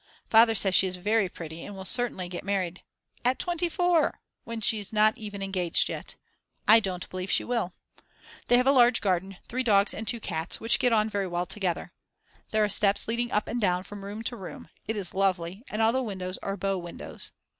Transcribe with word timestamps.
Father 0.31 0.55
says 0.55 0.73
she 0.73 0.87
is 0.87 0.95
very 0.95 1.29
pretty 1.29 1.63
and 1.63 1.75
will 1.75 1.85
certainly 1.85 2.27
get 2.27 2.43
married 2.43 2.81
At 3.23 3.37
24!! 3.37 4.19
when 4.45 4.59
she's 4.59 4.91
not 4.91 5.15
even 5.15 5.43
engaged 5.43 5.89
yet; 5.89 6.15
I 6.67 6.79
don't 6.79 7.07
believe 7.11 7.29
she 7.29 7.43
will. 7.43 7.75
They 8.47 8.57
have 8.57 8.65
a 8.65 8.71
large 8.71 8.99
garden, 8.99 9.37
3 9.47 9.61
dogs 9.61 9.93
and 9.93 10.07
2 10.07 10.19
cats, 10.19 10.59
which 10.59 10.79
get 10.79 10.91
on 10.91 11.07
very 11.07 11.27
well 11.27 11.45
together. 11.45 11.93
There 12.49 12.63
are 12.63 12.67
steps 12.69 13.07
leading 13.07 13.31
up 13.31 13.47
and 13.47 13.61
down 13.61 13.83
from 13.83 14.03
room 14.03 14.23
to 14.23 14.35
room, 14.35 14.69
it 14.87 14.97
is 14.97 15.13
lovely, 15.13 15.63
and 15.69 15.83
all 15.83 15.93
the 15.93 16.01
windows 16.01 16.39
are 16.41 16.57
bow 16.57 16.79
windows. 16.79 17.31